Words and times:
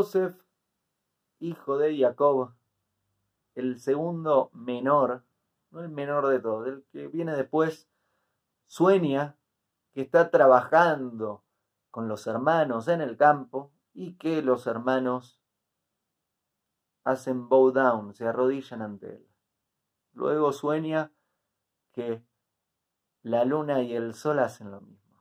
Joseph, 0.00 0.34
hijo 1.40 1.76
de 1.76 1.94
Jacob, 1.98 2.54
el 3.54 3.78
segundo 3.78 4.50
menor, 4.54 5.24
no 5.70 5.82
el 5.82 5.90
menor 5.90 6.28
de 6.28 6.40
todos, 6.40 6.66
el 6.68 6.84
que 6.90 7.06
viene 7.08 7.36
después, 7.36 7.86
sueña 8.66 9.36
que 9.92 10.00
está 10.00 10.30
trabajando 10.30 11.44
con 11.90 12.08
los 12.08 12.26
hermanos 12.26 12.88
en 12.88 13.02
el 13.02 13.18
campo 13.18 13.72
y 13.92 14.14
que 14.14 14.40
los 14.40 14.66
hermanos 14.66 15.38
hacen 17.04 17.50
bow 17.50 17.70
down, 17.70 18.14
se 18.14 18.26
arrodillan 18.26 18.80
ante 18.80 19.16
él. 19.16 19.28
Luego 20.14 20.54
sueña 20.54 21.12
que 21.92 22.24
la 23.20 23.44
luna 23.44 23.82
y 23.82 23.94
el 23.94 24.14
sol 24.14 24.38
hacen 24.38 24.70
lo 24.70 24.80
mismo. 24.80 25.20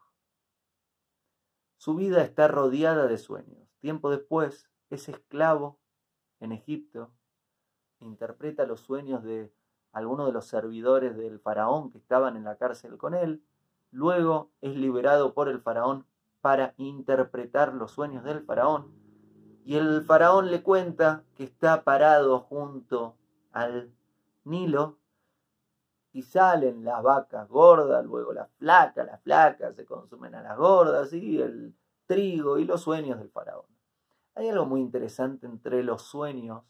Su 1.76 1.96
vida 1.96 2.24
está 2.24 2.48
rodeada 2.48 3.08
de 3.08 3.18
sueños. 3.18 3.69
Tiempo 3.80 4.10
después 4.10 4.70
es 4.90 5.10
esclavo 5.10 5.78
en 6.40 6.52
Egipto, 6.52 7.12
interpreta 8.00 8.66
los 8.66 8.82
sueños 8.82 9.24
de 9.24 9.52
algunos 9.92 10.28
de 10.28 10.34
los 10.34 10.46
servidores 10.46 11.16
del 11.18 11.40
faraón 11.40 11.92
que 11.92 11.98
estaban 11.98 12.38
en 12.38 12.44
la 12.44 12.58
cárcel 12.58 12.98
con 12.98 13.14
él, 13.14 13.44
luego 13.92 14.52
es 14.62 14.76
liberado 14.76 15.34
por 15.34 15.50
el 15.50 15.62
faraón 15.62 16.06
para 16.42 16.74
interpretar 16.78 17.74
los 17.74 17.92
sueños 17.92 18.24
del 18.24 18.42
faraón, 18.42 18.94
y 19.66 19.76
el 19.76 20.04
faraón 20.04 20.52
le 20.52 20.64
cuenta 20.64 21.24
que 21.36 21.44
está 21.44 21.84
parado 21.84 22.40
junto 22.40 23.16
al 23.52 23.92
Nilo 24.44 24.98
y 26.12 26.24
salen 26.24 26.84
las 26.84 27.04
vacas 27.04 27.48
gordas, 27.50 28.04
luego 28.06 28.34
las 28.34 28.50
flacas, 28.58 29.06
las 29.06 29.22
flacas 29.22 29.76
se 29.76 29.86
consumen 29.86 30.34
a 30.36 30.42
las 30.42 30.58
gordas, 30.58 31.14
y 31.14 31.42
el 31.42 31.76
trigo 32.10 32.58
y 32.58 32.66
los 32.66 32.82
sueños 32.82 33.20
del 33.20 33.30
faraón. 33.30 33.68
Hay 34.34 34.50
algo 34.50 34.66
muy 34.66 34.82
interesante 34.82 35.46
entre 35.46 35.84
los 35.84 36.02
sueños 36.02 36.64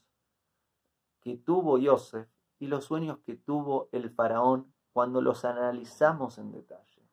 que 1.22 1.38
tuvo 1.38 1.80
Joseph 1.82 2.28
y 2.60 2.68
los 2.68 2.84
sueños 2.84 3.20
que 3.20 3.36
tuvo 3.36 3.88
el 3.94 4.10
faraón 4.10 4.74
cuando 4.92 5.22
los 5.22 5.46
analizamos 5.46 6.40
en 6.40 6.52
detalle. 6.52 7.10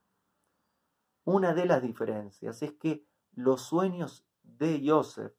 Una 1.23 1.55
de 1.55 1.67
las 1.67 1.83
diferencias 1.83 2.63
es 2.65 2.73
que 2.73 3.07
los 3.31 3.63
sueños 3.63 4.27
de 4.43 4.83
Joseph 4.85 5.37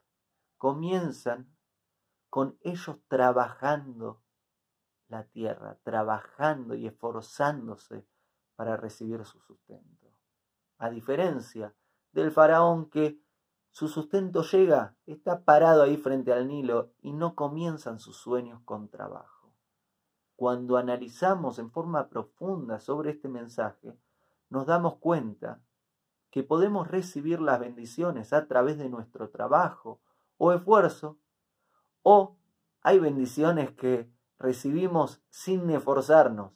comienzan 0.58 1.54
con 2.30 2.58
ellos 2.62 3.00
trabajando 3.10 4.22
la 5.10 5.26
tierra, 5.26 5.78
trabajando 5.84 6.74
y 6.74 6.88
esforzándose 6.88 8.08
para 8.56 8.78
recibir 8.78 9.26
su 9.26 9.42
sustento. 9.42 10.14
A 10.78 10.90
diferencia 10.90 11.76
del 12.22 12.32
faraón 12.32 12.90
que 12.90 13.20
su 13.70 13.88
sustento 13.88 14.42
llega, 14.42 14.96
está 15.06 15.44
parado 15.44 15.84
ahí 15.84 15.98
frente 15.98 16.34
al 16.34 16.48
Nilo 16.48 16.92
y 17.02 17.14
no 17.14 17.36
comienzan 17.36 18.00
sus 18.00 18.18
sueños 18.18 18.60
con 18.66 18.90
trabajo. 18.90 19.52
Cuando 20.36 20.78
analizamos 20.78 21.60
en 21.60 21.70
forma 21.70 22.10
profunda 22.10 22.80
sobre 22.80 23.12
este 23.12 23.28
mensaje, 23.28 23.96
nos 24.50 24.66
damos 24.66 24.96
cuenta 24.96 25.62
que 26.32 26.44
podemos 26.44 26.88
recibir 26.88 27.40
las 27.40 27.60
bendiciones 27.60 28.34
a 28.34 28.48
través 28.48 28.78
de 28.78 28.90
nuestro 28.90 29.30
trabajo 29.30 30.00
o 30.38 30.54
esfuerzo, 30.54 31.18
o 32.02 32.36
hay 32.82 33.00
bendiciones 33.00 33.72
que 33.72 34.12
recibimos 34.40 35.22
sin 35.30 35.70
esforzarnos. 35.70 36.52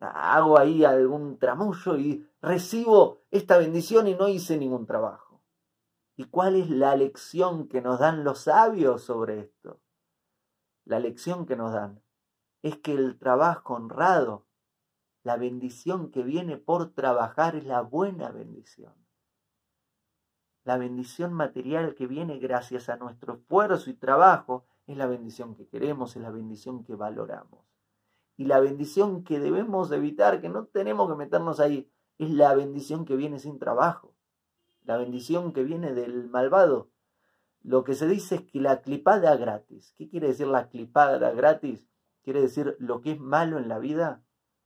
Hago 0.00 0.58
ahí 0.58 0.84
algún 0.84 1.38
tramullo 1.38 1.96
y 1.96 2.28
recibo 2.40 3.22
esta 3.30 3.58
bendición 3.58 4.06
y 4.06 4.14
no 4.14 4.28
hice 4.28 4.56
ningún 4.56 4.86
trabajo. 4.86 5.42
¿Y 6.16 6.24
cuál 6.24 6.56
es 6.56 6.70
la 6.70 6.96
lección 6.96 7.68
que 7.68 7.80
nos 7.80 7.98
dan 8.00 8.24
los 8.24 8.40
sabios 8.40 9.02
sobre 9.02 9.40
esto? 9.40 9.80
La 10.84 11.00
lección 11.00 11.46
que 11.46 11.56
nos 11.56 11.72
dan 11.72 12.02
es 12.62 12.76
que 12.78 12.92
el 12.92 13.18
trabajo 13.18 13.74
honrado, 13.74 14.46
la 15.22 15.36
bendición 15.36 16.10
que 16.10 16.22
viene 16.22 16.56
por 16.56 16.92
trabajar 16.92 17.56
es 17.56 17.64
la 17.64 17.82
buena 17.82 18.30
bendición. 18.30 18.94
La 20.64 20.76
bendición 20.76 21.32
material 21.32 21.94
que 21.94 22.06
viene 22.06 22.38
gracias 22.38 22.88
a 22.88 22.96
nuestro 22.96 23.34
esfuerzo 23.34 23.90
y 23.90 23.94
trabajo 23.94 24.66
es 24.86 24.96
la 24.96 25.06
bendición 25.06 25.54
que 25.54 25.66
queremos, 25.66 26.16
es 26.16 26.22
la 26.22 26.30
bendición 26.30 26.84
que 26.84 26.94
valoramos. 26.94 27.64
Y 28.38 28.46
la 28.46 28.58
bendición 28.60 29.22
que 29.22 29.38
debemos 29.38 29.92
evitar, 29.92 30.40
que 30.40 30.48
no 30.48 30.64
tenemos 30.64 31.10
que 31.10 31.16
meternos 31.16 31.60
ahí, 31.60 31.92
es 32.16 32.30
la 32.30 32.54
bendición 32.54 33.04
que 33.04 33.16
viene 33.16 33.38
sin 33.38 33.58
trabajo. 33.58 34.14
La 34.84 34.96
bendición 34.96 35.52
que 35.52 35.62
viene 35.62 35.92
del 35.92 36.30
malvado. 36.30 36.88
Lo 37.62 37.84
que 37.84 37.94
se 37.94 38.06
dice 38.06 38.36
es 38.36 38.42
que 38.42 38.60
la 38.60 38.80
clipada 38.80 39.36
gratis. 39.36 39.92
¿Qué 39.98 40.08
quiere 40.08 40.28
decir 40.28 40.46
la 40.46 40.70
clipada 40.70 41.32
gratis? 41.32 41.86
Quiere 42.22 42.40
decir 42.40 42.76
lo 42.78 43.02
que 43.02 43.12
es 43.12 43.20
malo 43.20 43.58
en 43.58 43.68
la 43.68 43.78
vida 43.78 44.22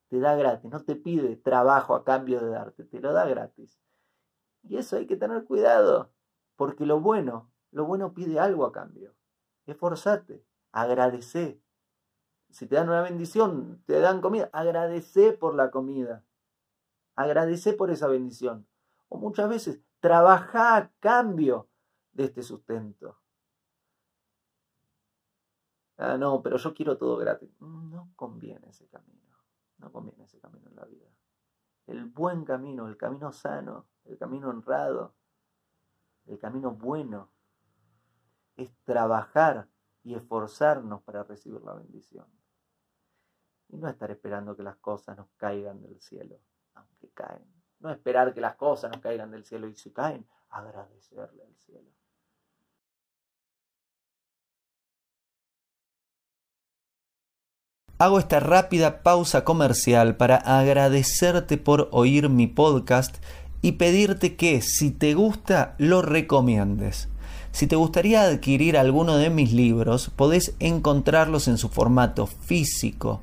te 0.08 0.20
da 0.20 0.36
gratis, 0.36 0.70
no 0.70 0.84
te 0.84 0.94
pide 0.94 1.36
trabajo 1.36 1.94
a 1.94 2.04
cambio 2.04 2.38
de 2.38 2.50
darte, 2.50 2.84
te 2.84 3.00
lo 3.00 3.14
da 3.14 3.26
gratis. 3.26 3.80
Y 4.62 4.76
eso 4.76 4.96
hay 4.96 5.06
que 5.06 5.16
tener 5.16 5.44
cuidado, 5.44 6.12
porque 6.54 6.84
lo 6.84 7.00
bueno, 7.00 7.50
lo 7.70 7.86
bueno 7.86 8.12
pide 8.12 8.38
algo 8.38 8.66
a 8.66 8.72
cambio 8.72 9.14
esforzate, 9.66 10.44
agradece. 10.72 11.60
Si 12.52 12.66
te 12.66 12.76
dan 12.76 12.90
una 12.90 13.00
bendición, 13.00 13.82
te 13.86 13.98
dan 13.98 14.20
comida, 14.20 14.50
agradece 14.52 15.32
por 15.32 15.54
la 15.54 15.70
comida. 15.70 16.22
Agradece 17.14 17.72
por 17.72 17.90
esa 17.90 18.08
bendición. 18.08 18.66
O 19.08 19.16
muchas 19.16 19.48
veces, 19.48 19.80
trabaja 20.00 20.76
a 20.76 20.90
cambio 21.00 21.68
de 22.12 22.24
este 22.24 22.42
sustento. 22.42 23.18
Ah, 25.96 26.18
no, 26.18 26.42
pero 26.42 26.58
yo 26.58 26.74
quiero 26.74 26.98
todo 26.98 27.16
gratis. 27.16 27.50
No 27.58 28.12
conviene 28.16 28.68
ese 28.68 28.86
camino. 28.88 29.34
No 29.78 29.90
conviene 29.90 30.24
ese 30.24 30.38
camino 30.38 30.68
en 30.68 30.76
la 30.76 30.84
vida. 30.84 31.06
El 31.86 32.04
buen 32.04 32.44
camino, 32.44 32.86
el 32.86 32.98
camino 32.98 33.32
sano, 33.32 33.86
el 34.04 34.18
camino 34.18 34.50
honrado, 34.50 35.14
el 36.26 36.38
camino 36.38 36.72
bueno 36.72 37.30
es 38.56 38.70
trabajar 38.84 39.68
y 40.04 40.14
esforzarnos 40.14 41.02
para 41.02 41.22
recibir 41.24 41.62
la 41.62 41.74
bendición. 41.74 42.26
Y 43.72 43.78
no 43.78 43.88
estar 43.88 44.10
esperando 44.10 44.54
que 44.54 44.62
las 44.62 44.76
cosas 44.76 45.16
nos 45.16 45.28
caigan 45.38 45.80
del 45.82 45.98
cielo, 45.98 46.38
aunque 46.74 47.08
caen. 47.14 47.42
No 47.80 47.90
esperar 47.90 48.34
que 48.34 48.40
las 48.40 48.54
cosas 48.54 48.92
nos 48.92 49.00
caigan 49.00 49.30
del 49.30 49.44
cielo 49.46 49.66
y 49.66 49.74
si 49.74 49.90
caen, 49.90 50.26
agradecerle 50.50 51.42
al 51.42 51.56
cielo. 51.56 51.90
Hago 57.98 58.18
esta 58.18 58.40
rápida 58.40 59.02
pausa 59.02 59.42
comercial 59.44 60.16
para 60.16 60.36
agradecerte 60.36 61.56
por 61.56 61.88
oír 61.92 62.28
mi 62.28 62.48
podcast 62.48 63.24
y 63.62 63.72
pedirte 63.72 64.36
que 64.36 64.60
si 64.60 64.90
te 64.90 65.14
gusta 65.14 65.76
lo 65.78 66.02
recomiendes. 66.02 67.08
Si 67.52 67.66
te 67.66 67.76
gustaría 67.76 68.22
adquirir 68.22 68.76
alguno 68.76 69.16
de 69.16 69.30
mis 69.30 69.52
libros, 69.52 70.10
podés 70.10 70.56
encontrarlos 70.58 71.48
en 71.48 71.56
su 71.58 71.68
formato 71.68 72.26
físico 72.26 73.22